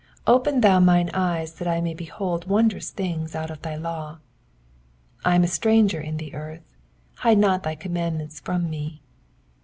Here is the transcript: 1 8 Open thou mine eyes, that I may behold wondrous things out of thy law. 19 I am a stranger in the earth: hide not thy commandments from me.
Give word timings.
1 0.25 0.33
8 0.33 0.33
Open 0.33 0.61
thou 0.61 0.79
mine 0.79 1.11
eyes, 1.13 1.53
that 1.53 1.67
I 1.67 1.79
may 1.79 1.93
behold 1.93 2.49
wondrous 2.49 2.89
things 2.89 3.35
out 3.35 3.51
of 3.51 3.61
thy 3.61 3.75
law. 3.75 4.13
19 5.25 5.31
I 5.31 5.35
am 5.35 5.43
a 5.43 5.47
stranger 5.47 6.01
in 6.01 6.17
the 6.17 6.33
earth: 6.33 6.63
hide 7.17 7.37
not 7.37 7.61
thy 7.61 7.75
commandments 7.75 8.39
from 8.39 8.67
me. 8.67 9.03